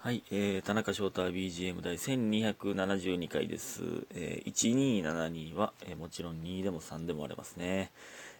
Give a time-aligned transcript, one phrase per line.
[0.00, 3.82] はい、えー、田中翔太 BGM 第1272回です。
[4.14, 7.90] えー、1272は、えーもちろん2でも3でも割れますね。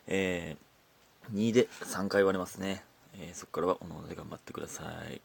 [0.06, 2.84] えー、2で3回割れますね。
[3.18, 5.21] えー、そこからはおのおので頑張ってください。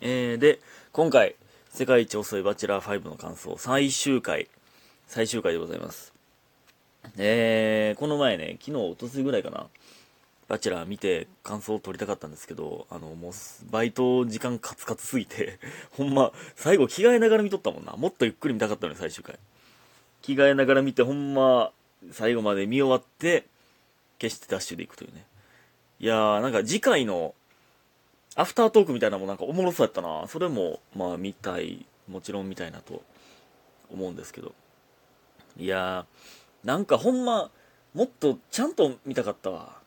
[0.00, 0.58] えー、で、
[0.90, 1.36] 今回、
[1.68, 4.48] 世界一遅いバチェラー5の感想、最終回、
[5.06, 6.12] 最終回でございます。
[7.18, 9.68] えー、この前ね、昨日、おとついぐらいかな、
[10.50, 13.32] バチェラー見て感想を取りたかったんですけど、あの、もう、
[13.70, 15.60] バイト時間カツカツすぎて、
[15.96, 17.92] ほんま、最後着替えながら見とったもんな。
[17.92, 19.38] もっとゆっくり見たかったのに、最終回。
[20.22, 21.70] 着替えながら見て、ほんま、
[22.10, 23.46] 最後まで見終わって、
[24.20, 25.24] 消してダッシュで行くというね。
[26.00, 27.36] いやー、なんか次回の、
[28.34, 30.26] アフタートークみたいなのもなんかおもろそうやったな。
[30.26, 33.04] それも、まあ見たい、もちろん見たいなと
[33.88, 34.52] 思うんですけど。
[35.56, 37.52] いやー、なんかほんま、
[37.94, 39.79] もっとちゃんと見たかったわ。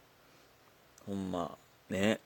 [1.05, 1.57] ほんま、
[1.89, 2.20] ね。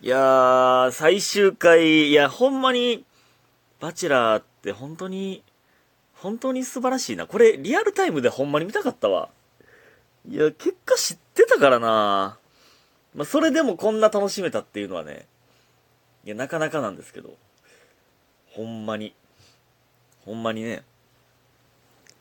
[0.00, 3.04] いやー、最終回、いや、ほんまに、
[3.80, 5.42] バチェラーって本当に、
[6.14, 7.26] 本当に素晴らしいな。
[7.26, 9.28] これ、リアルタイムでほんまに見たかったわ。
[10.28, 12.38] いや、結果知ってたからな
[13.14, 15.26] まあ、それでもこんな楽しめたっていうのはね、
[16.24, 17.36] いや、なかなかなんですけど、
[18.50, 19.14] ほんまに、
[20.24, 20.82] ほんまにね、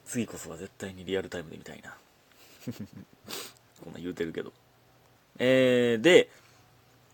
[0.06, 1.97] 次こそは絶対にリアルタイムで見たいな。
[3.84, 4.53] こんな言うてるけど。
[5.39, 6.30] えー、で、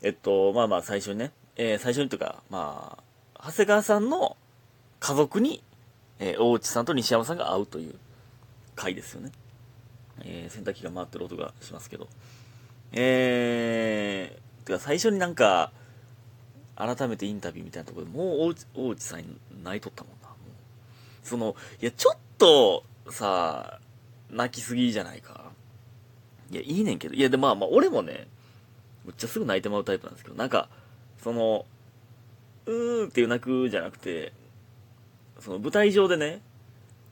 [0.02, 2.98] えっと、まあまあ最初にね、えー最初にというか、ま
[3.36, 4.38] あ、長谷川さんの
[5.00, 5.64] 家族に、
[6.20, 7.96] えー大内さんと西山さんが会うという
[8.76, 9.32] 回ですよね。
[10.22, 12.08] えー洗濯機が回ってる音がしますけど。
[12.92, 15.72] えー、てか最初になんか、
[16.76, 20.30] 改めてインタビューみたいなところでもう大内大内さんに泣いとったもんな。
[21.24, 23.80] その、いや、ちょっと、さ、
[24.32, 25.49] 泣きすぎじゃないか。
[26.52, 27.14] いや、いいねんけど。
[27.14, 28.28] いや、で、まあまあ、俺もね、
[29.06, 30.70] むっちゃすぐ泣いてまうタイプなんですけど、なんか、
[31.24, 31.66] その、
[32.66, 34.34] うーんっていう泣くじゃなくて、
[35.40, 36.42] その舞台上でね、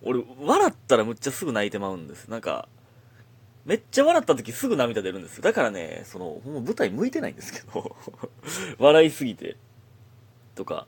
[0.02, 2.28] 俺、笑ったらむっちゃすぐ泣いてまうんです。
[2.30, 2.68] なんか、
[3.66, 5.44] めっちゃ笑った時すぐ涙出るんですよ。
[5.44, 7.96] だからね、その、ほんま舞台向いてないんですけど、
[8.80, 9.58] 笑いすぎて、
[10.56, 10.88] とか、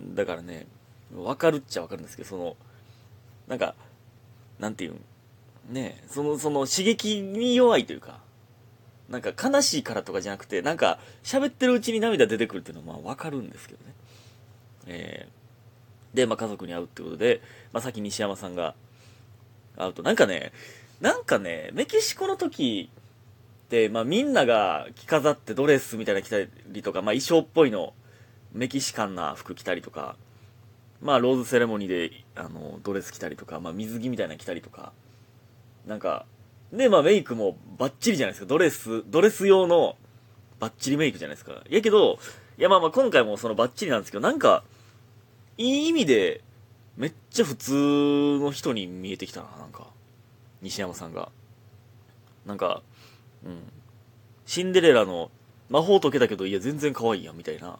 [0.00, 0.14] うん。
[0.14, 0.66] だからね、
[1.14, 2.56] わかるっちゃわかるんですけど、その、
[3.46, 3.74] なんか、
[4.58, 5.04] なんていうん、
[5.68, 8.20] ねその、その刺激に弱いというか、
[9.10, 13.94] なんか悲しいからとかじゃなくて、なんか喋ってるうちに涙出てくるっていうのはまあわかるんですけどね。
[14.86, 18.74] えー、で、まあ家族に会うってことで、まあさっき西山さんが
[19.76, 20.52] 会うと、なんかね、
[21.00, 22.90] なんかね、メキシコの時
[23.66, 26.38] って、まあみんなが着飾ってドレスみたいな着た
[26.68, 27.94] りとか、まあ衣装っぽいの、
[28.52, 30.16] メキシカンな服着たりとか、
[31.00, 34.92] まあローズセレモニーで、あの、ドレス着たりとか、まあ水着みたいな着たりとか、
[35.86, 36.26] なんか、
[36.72, 38.46] で、まあメイクもバッチリじゃないですか。
[38.46, 39.96] ドレス、ドレス用の
[40.60, 41.62] バッチリメイクじゃないですか。
[41.68, 42.18] やけど、
[42.58, 44.62] いやまあまあ今回もそのバッチリなんですけど、なんか、
[45.56, 46.42] いい意味で、
[46.96, 47.72] めっちゃ普通
[48.40, 49.88] の人に見えてきたな、なんか。
[50.62, 51.30] 西山さんが。
[52.46, 52.82] なんか、
[53.44, 53.72] うん。
[54.46, 55.30] シンデレラの
[55.68, 57.78] 魔法解けたけど、いや全然可愛いやん、みたいな。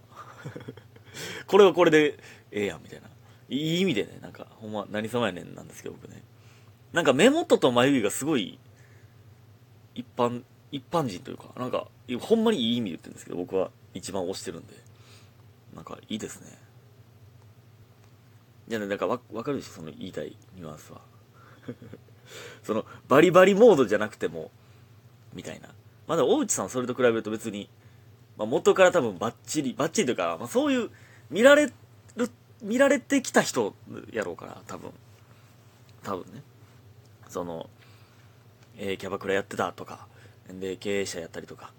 [1.47, 2.19] これはこれで
[2.51, 3.09] ええやん、みたいな。
[3.49, 6.23] いい意味でね、なんか、ほんま何様やねんなんですけど、僕ね。
[6.93, 8.59] なんか目元と眉毛がすごい、
[9.95, 10.43] 一般、
[10.73, 11.87] 一般人というか、なんか、
[12.21, 14.75] ほんまにいい意味で言ってるんですけど、僕は一番推してるんで。
[15.75, 16.59] なんか、いいですね。
[18.69, 21.01] いやね、なんかわ、わかるでしょ、その言いたいニュアンスは。
[22.63, 24.51] その、バリバリモードじゃなくても、
[25.33, 25.69] みたいな。
[26.07, 27.69] まだ大内さんそれと比べると別に、
[28.37, 30.91] まあ、元から多分バッチリ、バッチリというか、まあ、そういう、
[31.31, 31.73] 見られる、
[32.63, 33.75] 見られてきた人
[34.13, 34.93] やろうから、多分。
[36.03, 36.43] 多分ね。
[37.31, 37.71] その、
[38.77, 40.07] えーキャバクラやってたとか、
[40.49, 41.73] で、経営者やったりとか、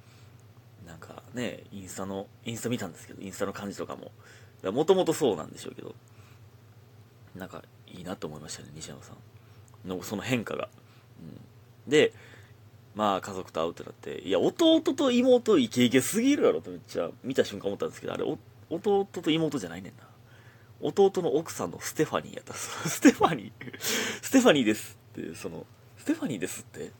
[0.87, 4.11] なんかね、インスタの、インスタ見たんですけど、インスタの感じとかも、
[4.71, 5.93] もともとそうなんでしょうけど、
[7.35, 9.13] なんかいいなと思いましたね、西山さ
[9.85, 10.69] んのその変化が。
[11.19, 12.13] うん、で、
[12.95, 18.23] まあ家族と会うってなって、いや、弟と妹イケイケすぎるやろってめっちゃ見た瞬間思ったんですけど、あれ、
[18.69, 20.07] 弟と妹じゃないねんな。
[20.81, 22.53] 弟の奥さんのステファニーやった。
[22.57, 23.79] ステファニー
[24.21, 25.65] ステファニーですって、その、
[25.97, 26.91] ステファニーですって？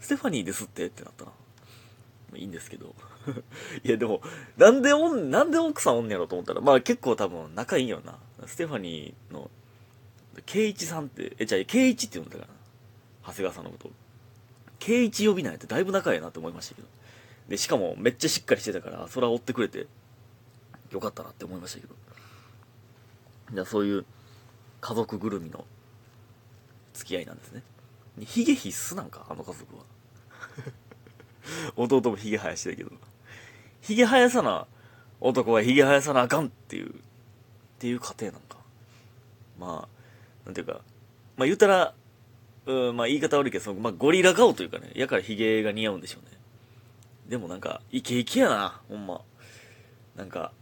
[0.00, 0.86] ステファニーですって？
[0.86, 1.32] ってなったな。
[2.32, 2.94] まいいんですけど。
[3.84, 4.20] いやでも、
[4.56, 8.18] なんでおん、なんで奥さんおんねやろと思ったら、まあ結構多分仲いいんやろな。
[8.46, 9.50] ステファニーの、
[10.46, 12.54] ケイチさんって、え、じゃあ、ケイチって呼んだからな。
[13.26, 13.90] 長谷川さんのこと。
[14.78, 16.88] ケイイチ呼びないってだいぶ仲いいなって思いましたけど。
[17.48, 19.86] で、しかもめっちゃしっかりしてたから、それは追ってくれて、
[20.90, 21.94] よかったなって思いましたけど。
[23.52, 24.04] じゃあそういう
[24.80, 25.64] 家族ぐるみの
[26.98, 27.62] 付き合いなんですね。
[28.20, 29.24] ヒゲ必須なんか？
[29.28, 29.82] あの家族は。
[31.76, 32.90] 弟もヒゲ生やしてたけど。
[33.80, 34.66] ヒゲ生やさな、
[35.20, 36.92] 男は髭生やさなあかんっていう、っ
[37.78, 38.58] ていう過程なんか。
[39.58, 39.88] まあ、
[40.44, 40.80] なんていうか、
[41.36, 41.94] まあ言うたら、
[42.66, 46.36] うん、まあ言い方悪いけど、そのまあゴリラ顔というかね、やから髭が似合うんでしょうね。
[47.28, 49.20] でもなんか、イケイケやな、ほんま。
[50.16, 50.52] なんか、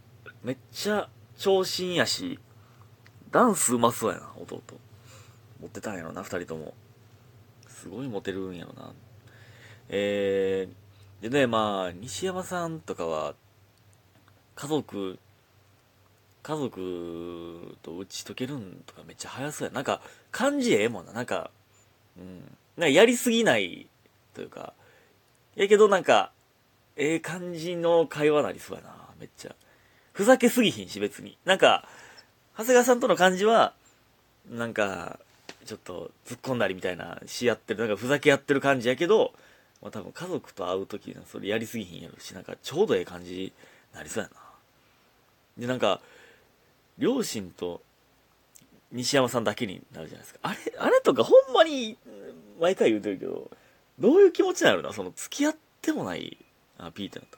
[0.43, 2.39] めっちゃ長身やし、
[3.31, 4.61] ダンスうまそうやな、弟。
[5.61, 6.73] 持ってたんやろな、二人とも。
[7.67, 8.93] すごいモテるんやろな。
[9.89, 13.35] えー、でね、まあ、西山さんとかは、
[14.55, 15.19] 家族、
[16.43, 19.73] 家族と打ち解けるんとかめっちゃ早そうや。
[19.73, 20.01] なんか、
[20.31, 21.13] 感じええもんな。
[21.13, 21.51] なんか、
[22.17, 22.39] うん。
[22.77, 23.87] なんかやりすぎない
[24.33, 24.73] というか、
[25.55, 26.31] やけどなんか、
[26.95, 28.95] ええ感じの会話なりそうやな。
[29.19, 29.55] めっちゃ。
[30.13, 31.37] ふざけすぎひんし、別に。
[31.45, 31.87] なんか、
[32.53, 33.73] 長谷川さんとの感じは、
[34.49, 35.19] なんか、
[35.67, 39.33] ちょっと突っ込んだりみたいなし合ってる、なんかふざけ合ってる感じやけど、
[39.81, 43.53] まあ、多分家族と会う時それやりすぎひんやろし、なんかちょうどええ感じに
[43.93, 44.35] なりそうやな。
[45.57, 46.01] で、なんか、
[46.97, 47.81] 両親と
[48.91, 50.39] 西山さんだけになるじゃないですか。
[50.41, 51.97] あれ、あれとかほんまに、
[52.59, 53.51] 毎回言うてるけど、
[53.99, 54.81] どういう気持ちなの？
[54.81, 56.37] なその付き合ってもない、
[56.77, 57.37] あ、ピーってなった。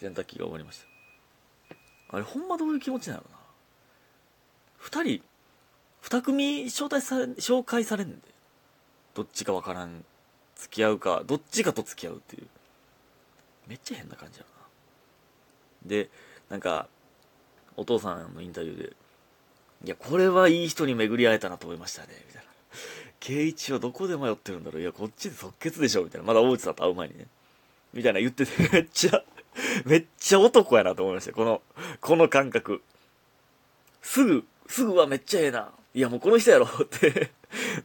[0.00, 2.16] 洗濯機が終わりました。
[2.16, 3.22] あれほんまどういう気持ちなの？
[3.22, 3.28] な
[4.78, 5.22] 二人、
[6.08, 8.16] 二組招待され、紹介されんで。
[9.14, 10.04] どっちかわからん。
[10.54, 12.46] 付き合うか、どっちかと付き合うっていう。
[13.66, 15.88] めっちゃ変な感じやな。
[15.88, 16.08] で、
[16.48, 16.86] なんか、
[17.76, 18.92] お父さんのインタビューで、
[19.84, 22.50] いや、これはいい人に巡り会えたなと思いましたね、みたいな。
[23.18, 26.26] 圭一はどこで迷ってるんだろういや、こっちで即決でしょみたいな。
[26.28, 27.26] まだ大内さんと会う前にね。
[27.92, 29.24] みたいな言ってて、 めっちゃ、
[29.84, 31.62] めっちゃ男やなと思いましたこの、
[32.00, 32.80] この感覚。
[34.02, 35.72] すぐ、すぐはめっちゃええな。
[35.96, 37.30] いやもうこの人やろ って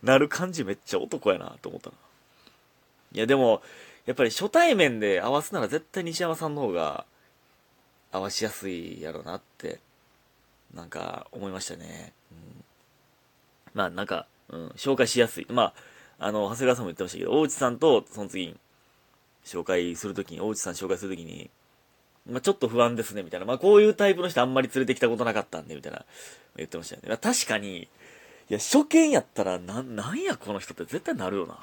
[0.04, 1.96] なる感じめっちゃ男やなと思ったな。
[3.14, 3.62] いやでも、
[4.06, 7.06] やっぱり初対面で合わすなら絶対西山さんの方が
[8.12, 9.80] 合わしやすいやろなって、
[10.74, 12.12] なんか思いましたね。
[12.32, 12.64] うん、
[13.74, 15.48] まあなんか、うん、紹介しやすい。
[15.50, 15.74] ま
[16.20, 18.58] あ、あの、長谷川さんも言ってましたけど、大内さんとその次に
[19.46, 21.50] 紹介するときに、大内さん紹介するときに、
[22.30, 23.46] まあ、ちょっと不安ですね、みたいな。
[23.46, 26.06] まあ、こういうタイプの人あんまり連れてきたことなかったんで、みたいな、
[26.56, 27.10] 言ってましたよね。
[27.10, 27.88] ま確かに、
[28.52, 31.58] いや、初見やったら、な、なんやこの人って絶対なるよな。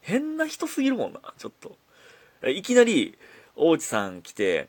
[0.00, 1.76] 変な人すぎるもんな、ちょっと。
[2.48, 3.16] いきなり、
[3.54, 4.68] 大内さん来て、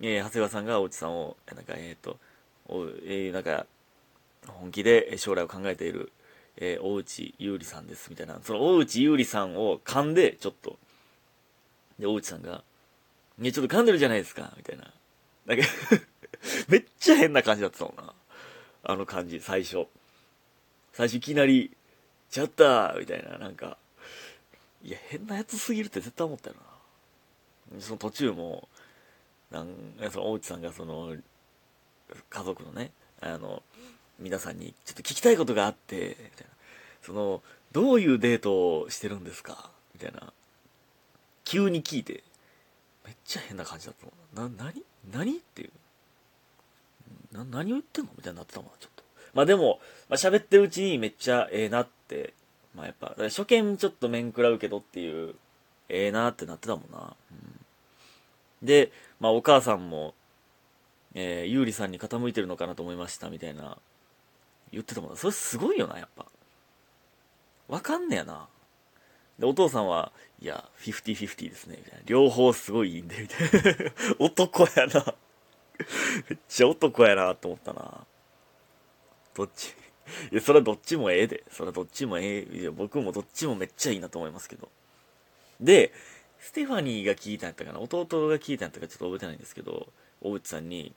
[0.00, 2.16] えー、長谷川さんが大内さんを、なんか、えっ、ー、と、
[2.68, 3.66] おえー、なんか、
[4.46, 6.12] 本気で将来を考えている、
[6.58, 8.38] えー、大内優里さんです、みたいな。
[8.40, 10.78] その大内優里さんを噛んで、ちょっと、
[11.98, 12.62] で、大内さんが、
[13.40, 14.92] いや、ちょっと噛んでるじゃないですか、みたいな。
[15.46, 15.66] なんか
[16.70, 18.14] めっちゃ変な感じだったもんな。
[18.84, 19.88] あの感じ、最初。
[20.94, 21.76] 最初いきなり、
[22.30, 23.76] ちゃったみたいな、なんか、
[24.82, 26.56] いや、変なやつすぎるって絶対思ったよ
[27.72, 27.80] な。
[27.80, 28.68] その途中も、
[29.50, 29.66] なん
[30.10, 31.16] その大内さんがその、
[32.30, 33.62] 家族のね、あの、
[34.18, 36.52] 皆さんにちょっと聞きたいことがあって、みたいな。
[37.02, 37.42] その、
[37.72, 39.70] どういうデートをしてるんですか？
[39.94, 40.32] みたいな。
[41.44, 42.22] 急に聞いて、
[43.04, 44.64] めっちゃ変な感じだったもんな。
[44.64, 44.84] な、何？
[45.12, 45.38] 何？
[45.38, 45.70] っていう。
[47.36, 48.12] な、何を言ってんの？
[48.16, 48.93] みたいになってたもん、ちょっと。
[49.34, 52.34] まあでも、まあ喋ってるうちにめっちゃええなって、
[52.74, 55.34] まあやっぱ、初見ちょっと面食らうけどっていう、
[55.88, 57.14] ええなってなってたもんな。
[57.30, 60.14] うん、で、まあお母さんも、
[61.14, 63.78] えー、ゆうりさんに傾いてるのかなと思いましたみたいな、
[64.72, 65.16] 言ってたもんな。
[65.16, 66.26] それすごいよな、やっぱ。
[67.68, 68.48] わかんねやな。
[69.38, 72.04] で、お父さんは、いや、50-50ですね、みたいな。
[72.06, 73.92] 両方すごいいいんで、みたいな。
[74.18, 75.14] 男やな。
[76.28, 78.06] めっちゃ男やなと思ったな。
[79.34, 79.74] どっち？
[80.30, 81.44] いや、それはどっちもええで。
[81.50, 82.58] それはどっちもええ。
[82.60, 84.68] いや、僕もどっちもめっちゃいいなと思いますけど。
[85.60, 85.92] で、
[86.38, 89.88] ステファニーが聞いたんやったかな弟が聞いたんやったかちょっと覚えてないんですけど、
[90.20, 90.94] 大内さんに、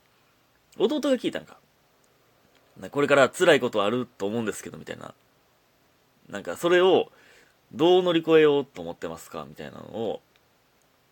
[0.77, 1.57] 弟が聞いたんか。
[2.79, 5.13] なこれから辛いことあると思うんですけど、みたいな。
[6.29, 7.11] なんか、それを、
[7.71, 10.21] どう乗り越えようと思ってますかみたいなのを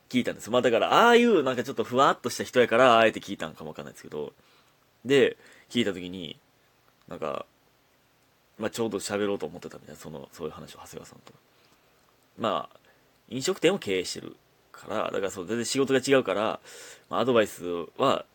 [0.09, 0.49] 聞いたんです。
[0.49, 4.33] まあだから、ああいうなんかちょっとふわっとした人やから、あえて聞いたんかもわかんないですけど、
[5.03, 5.37] で、
[5.69, 6.39] 聞いた時に、
[7.07, 7.45] なんか、
[8.57, 11.33] まあちょうど喋ろうと思ってたみたいな、その、そういう話を長谷川さんと。
[12.37, 12.77] まあ、
[13.29, 14.35] 飲食店を経営してる
[14.71, 16.59] から、だからそう、全然仕事が違うから、
[17.09, 17.65] まあアドバイス
[17.97, 18.25] は、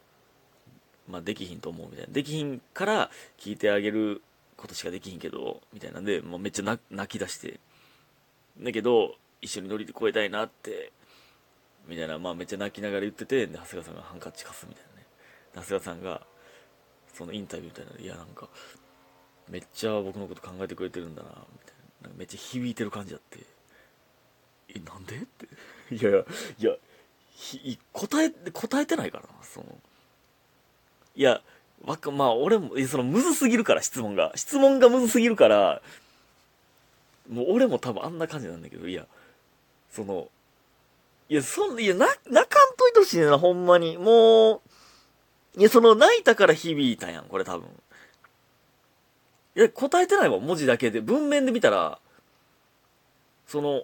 [1.09, 2.13] まあできひんと思うみたいな。
[2.13, 4.23] できひんから聞いてあげる
[4.57, 7.61] ことしかできひんけど、みたいなんで、もうめっちゃ泣き出して、
[8.59, 10.93] だけど、一緒に乗り越えたいなって、
[11.87, 15.07] みたいな、まあめっちゃ泣きながら言ってて、で、長谷川さんがハンカチ貸すみたいなね。
[15.55, 16.27] 長谷川さんが、
[17.15, 18.49] そのインタビューみたいな、いやなんか、
[19.49, 21.43] めっちゃ僕のこと考えてくれてるんだな、みたい
[22.03, 22.09] な。
[22.09, 23.41] なんかめっちゃ響いてる感じあって、
[24.69, 25.17] え、なんで？
[25.17, 25.47] って。
[25.95, 26.25] いやいや、
[26.59, 26.65] い
[27.73, 29.67] や、答え、答えてないからな、その。
[31.17, 31.43] いや、
[31.85, 34.33] わか、まあ俺も、その、むずすぎるから、質問が。
[34.37, 35.83] 質問がむずすぎるから、
[37.29, 39.07] もう俺も多分あんな感じなんだけど、いや、
[39.91, 40.29] その、
[41.29, 43.97] いや、そん、いや、な、泣かんといてほしいな、ほんまに。
[43.99, 44.61] もう、
[45.57, 47.69] いや、その、泣いたから響いたやん、これ多分。
[49.57, 51.01] いや、答えてないわ、文字だけで。
[51.01, 51.99] 文面で見たら、
[53.47, 53.83] その、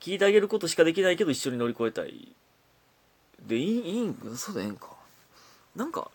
[0.00, 2.32] 聞いてあげることしかできないけど一緒に乗り越えたい。
[3.40, 4.90] で、いい、いいん、そうだええんか。
[5.74, 6.10] なんか、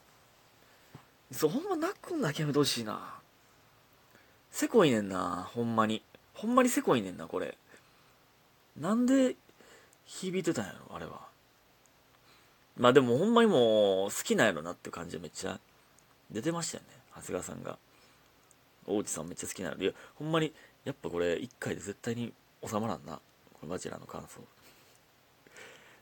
[1.32, 3.16] そう、ほんま泣くんだけやめてほしいな。
[4.50, 6.02] せこいねんな、ほんまに。
[6.34, 7.58] ほんまにせこいねんな、これ。
[8.80, 9.36] なんで、
[10.06, 11.31] 響いてたんやろ、あれは。
[12.82, 15.60] まあでもほんまにもう、好きなんやろなって感じでめっちゃ
[16.32, 17.78] 出てましたよね、長谷川さんが。
[18.88, 19.78] 大内さんめっちゃ好きなの。
[19.78, 20.52] いや、ほんまに、
[20.84, 22.34] やっぱこれ、一回で絶対に
[22.68, 23.20] 収まらんな。
[23.54, 24.42] これバチェラーの感想。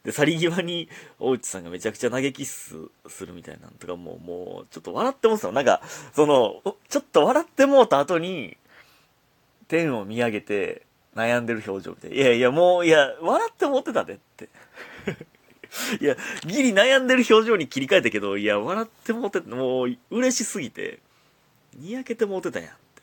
[0.06, 0.88] で、去り際に、
[1.20, 2.78] 大内さんがめちゃくちゃ投げキッス
[3.10, 5.82] するみたいなんとかもう、もう、ちょっと笑ってもうたなんか、
[6.14, 8.56] その、ちょっと笑ってもうた後に、
[9.68, 10.84] 天を見上げて、
[11.14, 12.16] 悩んでる表情みたいな。
[12.16, 14.48] いやいや、もう、いや、笑ってもってたでって。
[16.02, 21.00] いや、ギリ悩んでる表情に切り替えたけど、いや、笑ってもってもう、嬉しすぎて、
[21.76, 23.02] にやけてもってたやんって。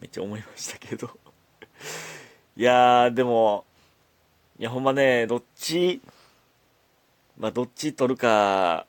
[0.00, 1.10] めっちゃ思いましたけど。
[2.56, 3.64] いやー、でも、
[4.58, 6.00] いや、ほんまね、どっち、
[7.38, 8.86] まあ、どっち取るか、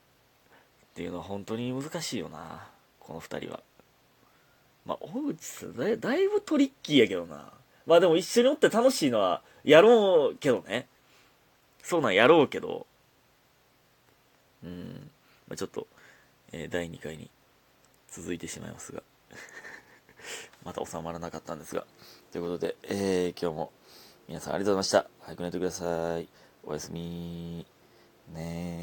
[0.92, 2.68] っていうのは本当に難しいよな。
[3.00, 3.62] この二人は。
[4.86, 7.52] まあ、大内さんだ、だいぶトリッキーやけどな。
[7.86, 10.88] まあでも一緒におって楽しいのは、やろうけどね。
[11.88, 12.86] そうなんやろうけど、
[14.62, 15.10] うん、
[15.48, 15.88] まあ、ちょっと、
[16.52, 17.30] えー、第2回に
[18.12, 19.02] 続いてしまいますが
[20.66, 21.88] また収まらなかったんですが。
[22.34, 23.72] ということで、えー、今日も
[24.28, 25.26] 皆さんありがとうございました。
[25.28, 26.28] 早く寝てください。
[26.66, 27.66] おやすみ。
[28.34, 28.78] ね